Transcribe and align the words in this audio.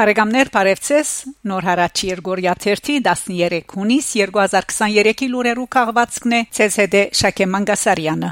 Բարեկամներ 0.00 0.48
Բարևցես 0.48 1.08
Նոր 1.50 1.66
հարաճ 1.68 2.02
Երգորիա 2.08 2.52
13 2.64 3.66
հունիս 3.74 4.06
2023-ի 4.16 5.26
լուրերու 5.28 5.66
քաղվածքն 5.76 6.34
է 6.36 6.40
ՑՍԴ 6.66 7.02
Շակե 7.20 7.48
Մանգասարյանը 7.52 8.30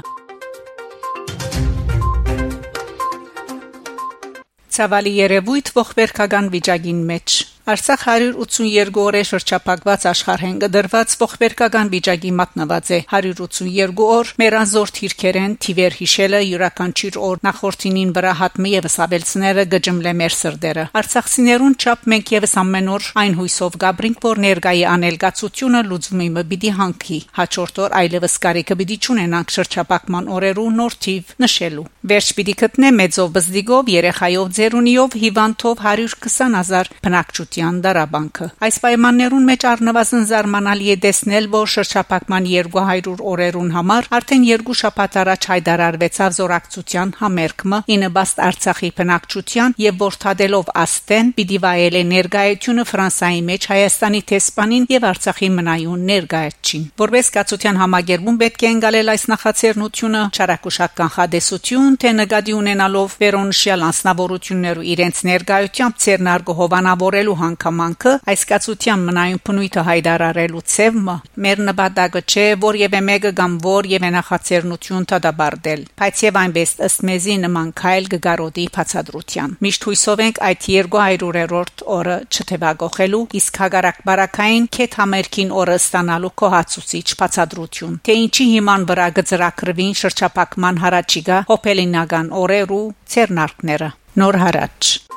Ցավալի 4.79 5.13
երևույթ 5.19 5.71
ողբերգական 5.77 6.49
վիճակին 6.57 7.05
մեջ 7.13 7.37
Արցախ 7.69 8.03
182 8.09 8.95
օրե 8.97 9.19
շրջափակված 9.29 10.05
աշխարհեն 10.09 10.55
գդրված 10.63 11.11
ողբերգական 11.21 11.89
վիճակի 11.93 12.29
մատնված 12.39 12.87
է 12.95 12.97
182 13.11 14.07
օր 14.15 14.31
մեր 14.41 14.55
անզոր 14.59 14.93
թիրքերեն 14.97 15.53
թիվեր 15.65 15.97
հիշելը 15.99 16.39
յուրաքանչյուր 16.49 17.19
օր 17.27 17.43
նախորդինին 17.45 18.13
վրա 18.15 18.31
հատմի 18.39 18.71
եւ 18.73 18.87
սաբելցները 18.93 19.65
գջմլե 19.73 20.13
մեր 20.21 20.33
սրդերը 20.39 20.85
Արցախցիներուն 20.97 21.75
չափ 21.77 22.09
մենք 22.09 22.33
եւս 22.39 22.55
ամեն 22.63 22.89
օր 22.95 23.11
այն 23.21 23.37
հույսով 23.37 23.77
գաբրինք 23.85 24.25
որ 24.25 24.41
ներգայի 24.49 24.83
անելգացությունը 24.95 25.83
լուծումի 25.93 26.29
մը 26.39 26.45
պիտի 26.49 26.73
հանքի 26.79 27.19
հաջորդ 27.37 27.83
օր 27.85 27.97
այլևս 28.01 28.39
կարիքը 28.49 28.79
պիտի 28.81 28.99
ճունենանք 29.05 29.55
շրջափակման 29.59 30.33
օրերու 30.39 30.67
նոր 30.79 30.97
թիվ 31.05 31.37
նշելու 31.45 31.87
վերջ 32.09 32.33
պիտի 32.39 32.57
գտնե 32.63 32.93
մեծով 32.97 33.31
բզդիգով 33.37 33.93
երեխայով 33.99 34.51
ձերունիով 34.57 35.17
հիվանդով 35.19 35.85
120000 35.89 36.93
բնակչության 37.03 37.58
Հանրապետության 37.59 37.79
դարաբանքը։ 37.83 38.45
Այս 38.65 38.75
պայմաններուն 38.83 39.45
մեջ 39.49 39.63
առնվազն 39.69 40.23
զարմանալի 40.29 40.87
է 40.93 40.95
տեսնել, 41.03 41.45
որ 41.53 41.67
շրջափակման 41.73 42.45
200 42.49 43.23
օրերուն 43.31 43.71
համար 43.75 44.07
արդեն 44.19 44.43
երկու 44.49 44.75
շաբաթ 44.79 45.17
առաջ 45.19 45.47
հայտարարվեցավ 45.51 46.35
զորակցության 46.39 47.13
համերգը 47.19 47.79
ինը 47.95 48.09
բաստ 48.15 48.41
Արցախի 48.49 48.89
բնակչության 48.99 49.75
եւ 49.79 49.99
որթադելով 49.99 50.71
աստեն 50.83 51.31
պիտի 51.39 51.59
վայել 51.65 51.95
է 51.99 52.03
ներգայությունը 52.09 52.83
Ֆրանսայի 52.89 53.41
մեջ 53.49 53.67
Հայաստանի 53.69 54.21
տեսփանին 54.29 54.87
եւ 54.89 55.07
Արցախի 55.09 55.49
մնայուն 55.59 56.05
ներգայացին։ 56.09 56.83
Որպես 57.03 57.31
կացության 57.39 57.79
համագերբում 57.83 58.39
պետք 58.39 58.63
է 58.63 58.71
ընկալել 58.79 59.13
այս 59.13 59.23
նախաձեռնությունը 59.33 60.21
ճարակուշական 60.39 61.13
խադեսություն, 61.19 61.97
թե 61.99 62.09
նկատի 62.19 62.53
ունենալով 62.59 63.17
վերոնշյալ 63.19 63.85
անձնավորություններու 63.89 64.87
իրենց 64.93 65.23
ներգայությամբ 65.29 65.99
ցերնարգ 65.99 66.53
հովանավորելու 66.59 67.39
հանգամանքը 67.49 68.15
այս 68.33 68.47
կացության 68.53 69.05
մնայուն 69.09 69.43
փնույթը 69.49 69.83
հայտարարելու 69.89 70.63
ցևը 70.73 71.15
մեր 71.45 71.61
նպատակը 71.69 72.21
չէ 72.29 72.45
որևէ 72.63 73.01
մեկը 73.09 73.31
կամ 73.39 73.55
որևէ 73.65 74.09
նախաձեռնություն 74.15 75.07
դադարել 75.09 75.83
բայց 75.99 76.23
եւ 76.25 76.39
այնպես 76.43 76.73
ըստ 76.87 77.03
մեզի 77.09 77.35
նման 77.43 77.71
քայլ 77.79 78.09
գարոդի 78.25 78.65
բացադրության 78.75 79.55
միշտ 79.65 79.87
հույսով 79.89 80.23
ենք 80.25 80.41
այդ 80.49 80.67
200-րդ 80.69 81.83
օրը 81.97 82.17
չթեվագողելու 82.29 83.23
իսկ 83.39 83.59
հագարակ 83.63 84.01
բարակային 84.09 84.69
քեթ 84.77 84.97
համերքին 85.01 85.53
օրը 85.63 85.77
ստանալու 85.83 86.33
կոհացուցիչ 86.43 87.07
բացադրություն 87.23 87.99
թե 88.09 88.17
ինչի 88.23 88.49
հիման 88.53 88.87
վրա 88.93 89.09
գծրակրվին 89.19 89.99
շրջափակման 90.03 90.81
հարաճիգա 90.85 91.43
հոփելինական 91.51 92.33
օրերու 92.43 92.83
ցերնարկները 93.15 93.93
նոր 94.23 94.43
հարաճ 94.45 95.08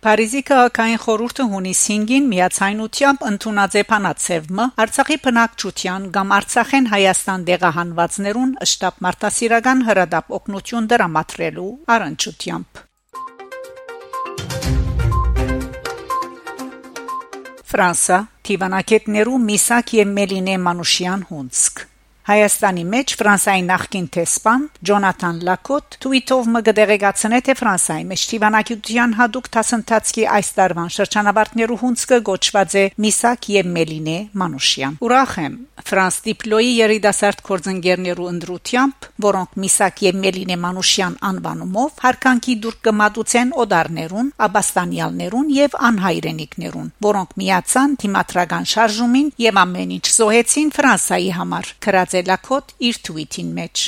Փարիզի 0.00 0.40
քաղաքային 0.48 1.00
խորհուրդը 1.00 1.44
հունիս 1.52 1.80
5-ին 1.86 2.28
միացայնությամբ 2.28 3.24
ընդունած 3.30 3.74
է 3.76 3.82
փանացևը 3.90 4.64
Արցախի 4.84 5.18
բնակչության 5.26 6.06
կամ 6.14 6.32
Արցախեն 6.36 6.88
Հայաստան 6.92 7.44
դեղահանվածներուն 7.50 8.54
շտաբ 8.70 9.02
մարտահրավերական 9.06 9.84
հրադապ 9.90 10.32
օգնություն 10.38 10.88
դրամատրելու 10.94 11.68
առընչությամբ 11.96 12.82
Ֆրանսա 17.74 18.18
Տիվանակետներու 18.48 19.38
Միսակ 19.52 19.96
եւ 20.00 20.12
Մելինե 20.16 20.56
Մանուշյան 20.64 21.28
Հունցկ 21.28 21.84
Հայաստանի 22.28 22.82
մեջ 22.92 23.12
Ֆրանսիայի 23.20 23.62
նախկին 23.70 24.06
տեսփան 24.14 24.64
Ջոնաթան 24.90 25.38
Լակոտ 25.48 25.96
թվիտով 26.04 26.50
մգդեղեցնե 26.54 27.40
թե 27.46 27.54
Ֆրանսիայի 27.60 28.04
մեջ 28.10 28.24
Տիվանակյության 28.30 29.16
հadoop 29.20 29.48
տասնտածքի 29.56 30.26
այս 30.36 30.52
տարվան 30.60 30.92
շրջանավարտներու 31.00 31.80
հունցքը 31.80 32.18
գոչված 32.28 32.76
է 32.76 32.84
Միսակ 33.00 33.50
եւ 33.56 33.72
Մելինե 33.80 34.18
Մանուշյան։ 34.40 35.00
Ուրախ 35.00 35.34
եմ 35.40 35.56
Ֆրանս 35.80 36.16
դիպլոյի 36.26 36.72
երիտասարդ 36.76 37.40
կորձընկերներու 37.46 38.26
ընդրությամբ, 38.30 39.06
որոնք 39.24 39.54
Միսակ 39.64 40.02
եւ 40.04 40.18
Մելինե 40.20 40.56
Մանուշյան 40.64 41.16
անվանումով 41.30 42.02
հարկանքի 42.04 42.56
դուր 42.64 42.76
կմատուցեն 42.86 43.52
օդարներուն, 43.64 44.28
աբաստանյալներուն 44.46 45.50
եւ 45.56 45.76
անհայրենիքներուն, 45.90 46.92
որոնք 47.08 47.34
միացան 47.40 47.96
թիմատրական 48.04 48.68
շարժումին 48.74 49.32
եւ 49.40 49.60
ամեն 49.64 49.94
ինչ 49.96 50.06
զոհեցին 50.20 50.72
Ֆրանսայի 50.76 51.30
համար։ 51.40 51.72
Քրած 51.80 52.19
Լակոտ 52.26 52.74
իր 52.90 53.00
թվիթին 53.06 53.50
մեջ 53.56 53.86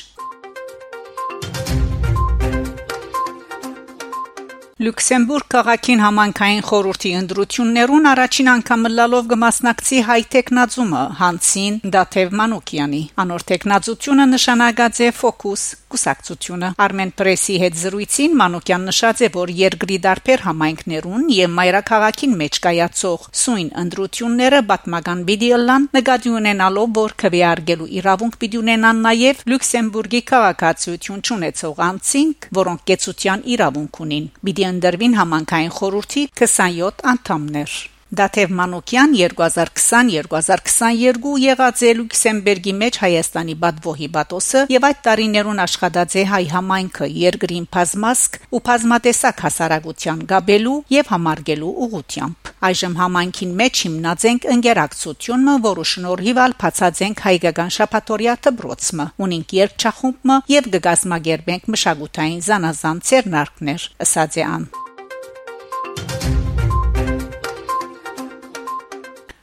Լյուքսեմբուրգ 4.82 5.44
քաղաքին 5.54 6.00
համանքային 6.02 6.62
խորհրդի 6.66 7.10
ընդրություններուն 7.18 8.08
առաջին 8.12 8.48
անգամ 8.52 8.86
լալով 8.98 9.28
կմասնակցի 9.32 9.98
հայ 10.08 10.16
տեխնազումը 10.34 11.02
Հանցին 11.20 11.76
Դաթև 11.96 12.34
Մանուկյանի 12.40 13.02
անոր 13.22 13.44
տեխնազությունը 13.52 14.26
նշանակած 14.32 14.98
է 15.06 15.10
ֆոկուս 15.20 15.66
կուսակցությունը 15.92 16.68
Armen 16.82 17.12
Press-ի 17.20 17.56
հետ 17.62 17.78
զրույցին 17.82 18.34
Մանուկյան 18.42 18.86
նշած 18.88 19.22
է 19.22 19.28
որ 19.36 19.52
երկրի 19.60 19.98
դարբեր 20.06 20.44
համայնքներուն 20.48 21.30
եւ 21.36 21.54
մայրաքաղաքին 21.58 22.36
մեջ 22.42 22.60
կայացող 22.66 23.26
սույն 23.42 23.70
ընդրությունները 23.82 24.60
պատմական 24.72 25.24
բիդիլան 25.30 25.88
նկատի 25.98 26.34
ունենալով 26.42 26.94
որ 26.98 27.16
քվեարկելու 27.22 27.90
իրավունք 28.02 28.38
պիտի 28.42 28.62
ունենան 28.62 29.04
նաեւ 29.06 29.44
Լյուքսեմբուրգի 29.52 30.22
քաղաքացիություն 30.32 31.24
ունեցող 31.36 31.82
անձինք 31.92 32.50
որոնք 32.62 32.84
կեցության 32.92 33.46
իրավունք 33.52 34.02
ունին 34.06 34.28
պիտի 34.42 34.68
ընդրվին 34.72 35.16
համանքային 35.20 35.74
խորհրդի 35.78 36.28
27 36.42 37.08
անդամներ 37.14 37.80
Դաթև 38.12 38.50
Մանուկյան 38.52 39.14
2020-2022 39.16 41.30
եղած 41.40 41.80
է 41.88 41.92
Լյուքսեմբուրգի 41.96 42.74
մեջ 42.82 42.98
Հայաստանի 43.02 43.54
Բադվոհի 43.62 44.08
Բատոսը 44.16 44.64
եւ 44.74 44.86
այդ 44.88 44.98
տարիներուն 45.06 45.62
աշխատած 45.64 46.16
է 46.20 46.24
հայ 46.32 46.42
համայնքը 46.52 47.06
երկրին 47.22 47.66
բազմասկ 47.72 48.36
ու 48.52 48.60
բազմատեսակ 48.68 49.36
հասարակության 49.46 50.20
գաբելու 50.34 50.76
եւ 50.92 51.06
համարգելու 51.14 51.72
ուղությամբ 51.88 52.52
այժմ 52.68 52.94
համայնքին 53.00 53.56
մեջ 53.62 53.74
հիմնած 53.88 54.20
ենք 54.28 54.42
ընկերակցությունը 54.58 55.54
որը 55.72 55.84
շնորհիվ 55.94 56.36
ալ 56.44 56.52
բացած 56.60 56.96
ենք 57.08 57.24
հայկական 57.32 57.74
շապատորիա 57.80 58.36
դբրոցը 58.44 59.08
ունենք 59.24 59.56
երկչախումբը 59.62 60.36
եւ 60.52 60.70
գգազմագերբենք 60.76 61.74
մշակութային 61.76 62.40
զանազան 62.52 63.04
ցերնարկներ 63.08 63.90
ըսած 64.06 64.40
է 64.44 64.46
ան 64.52 64.70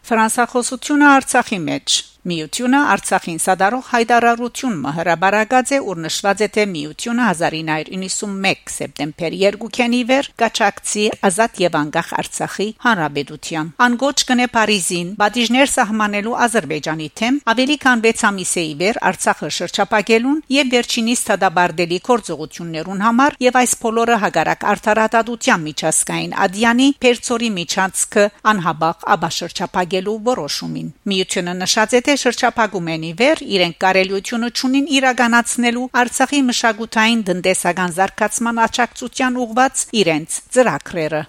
Ֆրանսախոսությունը 0.09 1.06
Արցախի 1.06 1.58
մեջ 1.70 1.96
Միությունը 2.28 2.80
Արցախին 2.91 3.38
սադարող 3.40 3.85
հայտարարություն 3.94 4.80
հրաբարագած 4.96 5.69
է 5.72 5.78
ուր 5.88 6.00
նշված 6.03 6.41
է 6.44 6.47
թե 6.56 6.63
Միությունը 6.72 7.28
1991 7.31 8.74
սեպտեմբեր 8.74 9.38
2-քանի 9.40 10.01
վեր 10.10 10.27
կաչակցի 10.42 11.06
ազատ 11.30 11.62
եւ 11.63 11.77
անկախ 11.80 12.10
Արցախի 12.19 12.68
հանրապետության 12.86 13.69
անգոչ 13.86 14.18
կնե 14.31 14.48
Փարիզին 14.56 15.13
բադիժներ 15.21 15.71
սահմանելու 15.75 16.36
Ադրբեջանի 16.44 17.07
թեմ 17.21 17.39
ավելի 17.56 17.77
քան 17.88 18.04
6 18.10 18.25
ամիսեի 18.30 18.74
վեր 18.83 19.00
Արցախը 19.10 19.50
շրջապակելուն 19.60 20.44
եւ 20.60 20.75
վերջինիս 20.75 21.24
թադաբարդելի 21.30 22.01
կորձողություններուն 22.10 23.04
համար 23.07 23.39
եւ 23.48 23.62
այս 23.63 23.77
բոլորը 23.80 24.19
հագարակ 24.27 24.68
արդարադատության 24.75 25.66
միջազգային 25.69 26.36
ադյանի 26.50 26.89
Պերցորի 27.00 27.50
միջանցքը 27.60 28.27
անհաբաղ 28.51 29.10
աբաշրջապակելու 29.16 30.19
որոշումին 30.30 30.94
Միությունը 31.13 31.57
նշած 31.63 31.95
է 31.95 32.01
թե 32.09 32.15
շրջափակում 32.17 32.88
են 32.89 33.03
իվեր 33.06 33.39
իրենք 33.56 33.75
կարելիությունը 33.83 34.47
ճունին 34.59 34.85
իրականացնելու 34.97 35.83
Արցախի 36.01 36.39
մշակութային 36.47 37.19
տնտեսական 37.27 37.91
զարգացման 37.97 38.61
աճակցության 38.63 39.38
ուղված 39.44 39.83
իրենց 40.01 40.38
ծրագրերը 40.56 41.21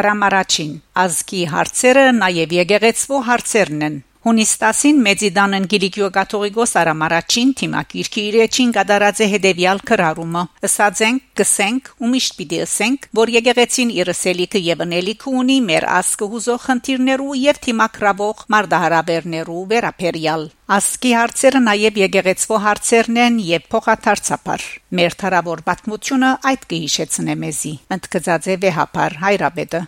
Արամ 0.00 0.22
առաջին. 0.30 0.72
Ազգի 1.02 1.42
հարցերը 1.56 2.06
նաև 2.20 2.54
եկեղեցվո 2.60 3.20
հարցերն 3.30 3.82
են 3.88 3.98
Հունիս 4.20 4.50
10-ին 4.60 4.98
Մեծիդանն 5.00 5.66
Գիլիկիո 5.72 6.08
Կաթողիկոս 6.12 6.74
Արամարաչին 6.76 7.54
թիմակիրքի 7.56 8.24
իրեչին 8.30 8.74
կդարած 8.76 9.22
է 9.24 9.28
հետեւյալ 9.32 9.80
քրարումը. 9.88 10.42
Ըսած 10.68 11.00
ենք 11.06 11.24
գսենք 11.40 11.88
ու 12.04 12.10
միշտ 12.12 12.36
պիտի 12.40 12.60
ասենք 12.66 13.08
որ 13.16 13.34
եկեղեցին 13.38 13.96
իրսելիքը 13.96 14.64
եւ 14.66 14.84
անելիքը 14.84 15.34
ունի 15.40 15.58
մեր 15.70 15.88
ասկը 15.96 16.32
հուզող 16.36 16.62
խնդիրներու 16.68 17.40
եւ 17.48 17.64
թիմակրավող 17.64 18.46
մարդահարաբերներու 18.60 19.66
վերապերյալ 19.72 20.50
Ասկի 20.70 21.10
հարցերը 21.18 21.60
նաև 21.64 21.96
եկեղեցվո 21.98 22.58
հարցերն 22.62 23.16
են 23.24 23.38
եւ 23.42 23.64
փոխադարձաբար 23.72 24.66
մեր 25.00 25.16
թարավոր 25.22 25.62
պատմությունը 25.66 26.30
այդ 26.50 26.68
կհիշեցնե 26.70 27.36
մեզի 27.40 27.72
ընդգծած 27.96 28.46
է 28.54 28.56
վեհապար 28.66 29.16
հայրաբեդը 29.24 29.80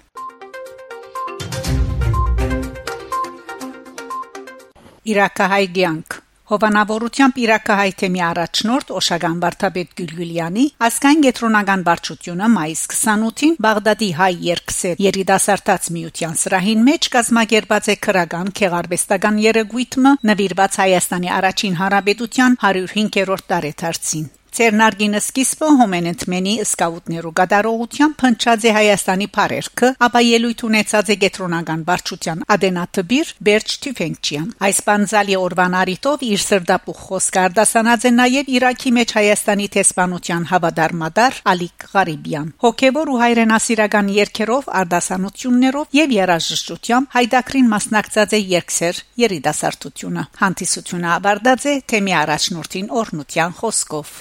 Իրակահայ 5.02 5.64
ցանկ 5.93 6.22
Հովանավորությամբ 6.52 7.38
Իրակահայ 7.43 7.93
թեմի 8.00 8.20
առաջնորդ 8.26 8.90
Օշագան 8.99 9.38
Վարդապետ 9.43 9.93
Գյուլգյուլյանի 9.99 10.64
ասկայն 10.87 11.22
գետրոնական 11.26 11.84
վարչությունը 11.87 12.49
մայիս 12.56 12.82
28-ին 12.93 13.56
Բաղդադի 13.66 14.10
հայ 14.19 14.32
երկսեր 14.49 15.02
երիտասարդաց 15.06 15.88
միության 15.96 16.37
սրահին 16.43 16.84
մեջ 16.90 17.08
կազմակերպած 17.16 17.88
է 17.94 17.96
քրական 18.08 18.52
քեղարվեստական 18.60 19.40
երեգույթը 19.46 20.14
նվիրված 20.32 20.78
Հայաստանի 20.82 21.34
առաջին 21.38 21.81
հարաբերության 21.82 22.60
105-րդ 22.69 23.50
տարեդարձին 23.54 24.31
Ցերնարգինը 24.52 25.20
սկիզբը 25.22 25.69
հոմենենտմենի 25.78 26.50
սկաուտներու 26.60 27.31
գդարողությամբ 27.38 28.16
փնչած 28.20 28.64
է 28.69 28.72
Հայաստանի 28.76 29.26
բարերքը, 29.37 29.88
ապա 30.06 30.20
ելույթ 30.26 30.64
ունեցած 30.66 31.12
է 31.12 31.16
գետրոնական 31.22 31.84
վարչության 31.88 32.43
Ադենաթբիր 32.52 33.31
Բերջ 33.49 33.76
Թյուֆենկչյան։ 33.87 34.50
Այս 34.69 34.81
բանզալի 34.88 35.38
օրվանարիտով 35.40 36.25
իր 36.28 36.43
սրդապուխ 36.44 37.00
խոսք 37.08 37.38
արդասանած 37.43 38.04
է 38.04 38.12
նաև 38.19 38.50
Իրաքի 38.52 38.93
մեջ 38.99 39.14
Հայաստանի 39.16 39.69
տեսփանության 39.76 40.44
հավադարմադար 40.52 41.40
Ալիկ 41.52 41.87
Ղարիբյան։ 41.93 42.52
Հոգեվոր 42.66 43.12
ու 43.12 43.20
հայրենասիրական 43.22 44.12
երկերով 44.20 44.69
արդասանություններով 44.82 45.96
եւ 45.96 46.14
երաժշտությամբ 46.19 47.16
հայդակրին 47.16 47.72
մասնակցած 47.72 48.37
է 48.37 48.43
երկսեր 48.52 49.00
երիտասարդությունը։ 49.25 50.26
Հանդիսությունը 50.44 51.10
ավարտած 51.16 51.66
է 51.72 51.75
թեմի 51.88 52.16
առաջնորդին 52.20 52.93
օրնության 53.00 53.58
խոսքով։ 53.62 54.12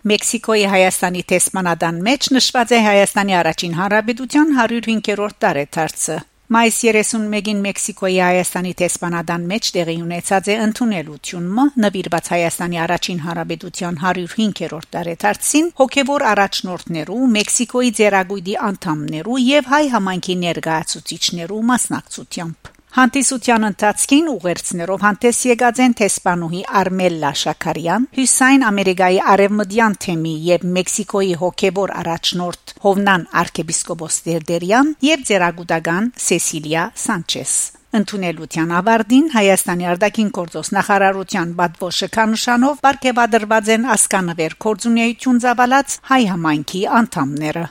Մեքսիկոյի 0.00 0.62
Հայաստանի 0.72 1.22
տեսմանադան 1.28 1.96
մեջ 2.04 2.26
նշված 2.32 2.70
է 2.72 2.76
Հայաստանի 2.86 3.34
առաջին 3.36 3.74
հանրապետության 3.76 4.54
105-րդ 4.56 5.36
տարեդարձը։ 5.44 6.16
Մայիս 6.56 6.78
31-ին 6.86 7.60
Մեքսիկոյի 7.66 8.16
Հայաստանի 8.24 8.72
տեսփանադան 8.80 9.44
մեջ 9.52 9.68
տեղի 9.76 9.98
ունեցած 10.06 10.48
է 10.48 10.56
ընդունելությունը 10.64 11.68
նվիրված 11.84 12.32
Հայաստանի 12.34 12.82
առաջին 12.86 13.22
հանրապետության 13.28 14.00
105-րդ 14.08 14.90
տարեդարձին 14.96 15.70
հոգևոր 15.84 16.26
առաջնորդներու, 16.32 17.22
Մեքսիկոյի 17.36 17.94
ձերագույդի 18.00 18.58
անդամներու 18.72 19.40
եւ 19.52 19.72
հայ 19.76 19.84
համայնքի 20.00 20.40
ներկայացուցիչներու 20.48 21.64
մասնակցությամբ 21.76 22.76
Հանդիսության 22.90 23.66
ընթացքին 23.68 24.28
ուղերձներով 24.32 25.02
հանդես 25.06 25.40
եկած 25.46 25.80
են 25.84 25.92
տեսփանուհի 26.00 26.62
Արմելլա 26.80 27.30
Շաքարյան, 27.42 28.08
Հյուսայն 28.18 28.66
Ամերիկայի 28.66 29.20
արևմտյան 29.34 29.96
թեմի 30.04 30.34
եւ 30.48 30.68
Մեքսիկոյի 30.74 31.40
հոգեբոր 31.46 31.94
առաջնորդ 32.02 32.76
Հովնան 32.82 33.26
arczepiskopos 33.46 34.22
Տերդերյան 34.26 34.94
եւ 35.06 35.26
ձերագուտական 35.30 36.14
Սեսիլիա 36.26 36.88
Սանչես։ 37.06 37.54
Ընդունելության 37.90 38.74
ավարտին 38.80 39.24
Հայաստանի 39.34 39.86
արտաքին 39.92 40.28
գործոս 40.36 40.68
նախարարության 40.76 41.54
բադվո 41.58 41.88
շքանշանով 41.98 42.84
բարգեւադրված 42.86 43.70
են 43.74 43.88
ասկանավեր 43.94 44.54
կորձունեություն 44.66 45.42
զավալած 45.46 45.96
հայ 46.10 46.22
համայնքի 46.30 46.82
անդամները 47.00 47.64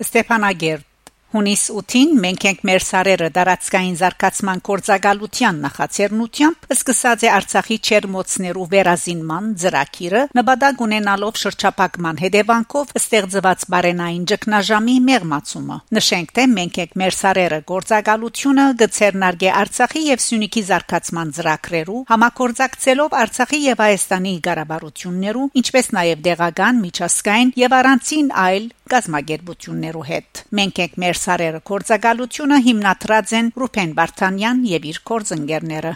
Ստեփանագերտ 0.00 0.86
Հունիս 1.30 1.64
8-ին 1.70 2.14
մենք 2.18 2.44
ենք 2.48 2.62
մեր 2.66 2.82
սարերը 2.82 3.26
դարածքային 3.36 3.92
զարգացման 4.00 4.60
կորցակալության 4.66 5.58
նախաձեռնությամբ 5.64 6.64
սկսած 6.74 7.22
է 7.22 7.28
Արցախի 7.36 7.76
չերմոցներու 7.86 8.64
վերազինման 8.72 9.46
ծրագիրը 9.62 10.22
նպատակ 10.38 10.82
ունենալով 10.86 11.38
շրջափակման 11.42 12.18
հետևանքով 12.24 12.90
ստեղծված 12.98 13.66
բարենային 13.74 14.24
ճգնաժամի 14.32 14.96
մեղմացումը 15.06 15.78
նշենք 16.00 16.34
թե 16.40 16.48
մենք 16.56 16.80
ենք 16.82 16.98
մեր 17.04 17.16
սարերը 17.20 17.60
կորցակալությունը 17.70 18.66
գցերնարգե 18.82 19.54
Արցախի 19.60 20.04
եւ 20.10 20.26
Սյունիքի 20.26 20.64
զարգացման 20.72 21.32
ծրագրերու 21.38 22.02
համակորձակցելով 22.10 23.16
Արցախի 23.22 23.62
եւ 23.70 23.86
Հայաստանի 23.86 24.34
ղարաբարություններու 24.50 25.48
ինչպես 25.62 25.94
նաեւ 26.00 26.26
դեղական 26.26 26.84
միջազգային 26.90 27.54
եւ 27.60 27.78
առանցին 27.80 28.34
այլ 28.50 28.68
գազագերբություններու 28.90 30.06
հետ 30.10 30.40
մենք 30.58 30.80
ենք 30.84 30.96
մեր 31.02 31.20
սարերը 31.20 31.60
կորցակալությունը 31.70 32.58
հիմնադրած 32.66 33.34
են 33.40 33.50
Ռուփեն 33.62 33.94
Վարդանյան 34.00 34.64
եւ 34.70 34.88
իր 34.90 35.00
կորձընկերները 35.10 35.92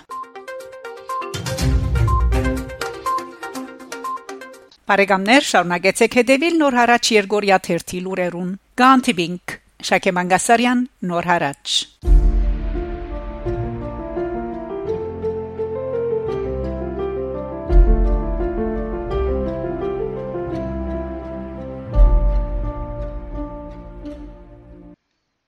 Բարեկամներ 4.85 5.47
շարունակեցեք 5.49 6.19
հետևել 6.21 6.59
նոր 6.61 6.79
հարաճ 6.81 7.13
Երգորիա 7.19 7.61
1 7.79 7.95
լուրերուն 8.05 8.51
Գանտիբինգ 8.81 9.57
Շակե 9.91 10.17
Մանգասարյան 10.19 10.85
նոր 11.13 11.33
հարաճ 11.33 11.79